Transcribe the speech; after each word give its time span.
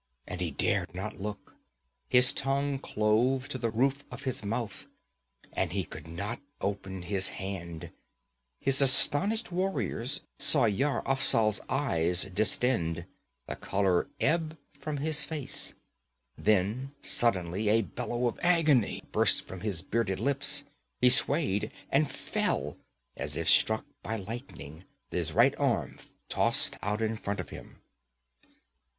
And 0.25 0.41
he 0.41 0.49
dared 0.49 0.95
not 0.95 1.19
look; 1.19 1.57
his 2.09 2.33
tongue 2.33 2.79
clove 2.79 3.47
to 3.49 3.59
the 3.59 3.69
roof 3.69 4.03
of 4.09 4.23
his 4.23 4.43
mouth, 4.43 4.87
and 5.53 5.73
he 5.73 5.83
could 5.85 6.07
not 6.07 6.39
open 6.59 7.03
his 7.03 7.29
hand. 7.29 7.91
His 8.59 8.81
astonished 8.81 9.51
warriors 9.51 10.21
saw 10.39 10.65
Yar 10.65 11.03
Afzal's 11.07 11.61
eyes 11.69 12.23
distend, 12.33 13.05
the 13.45 13.55
color 13.55 14.07
ebb 14.19 14.57
from 14.73 14.97
his 14.97 15.23
face. 15.23 15.75
Then 16.35 16.93
suddenly 17.03 17.69
a 17.69 17.83
bellow 17.83 18.25
of 18.27 18.39
agony 18.41 19.03
burst 19.11 19.47
from 19.47 19.59
his 19.59 19.83
bearded 19.83 20.19
lips; 20.19 20.63
he 20.99 21.11
swayed 21.11 21.71
and 21.91 22.09
fell 22.09 22.75
as 23.15 23.37
if 23.37 23.47
struck 23.47 23.85
by 24.01 24.15
lightning, 24.15 24.83
his 25.11 25.31
right 25.31 25.53
arm 25.59 25.99
tossed 26.27 26.79
out 26.81 27.03
in 27.03 27.15
front 27.17 27.39
of 27.39 27.49
him. 27.49 27.83